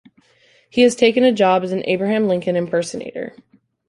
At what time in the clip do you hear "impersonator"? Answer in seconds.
2.55-3.35